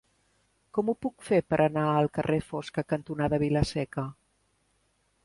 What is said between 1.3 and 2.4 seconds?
per anar al carrer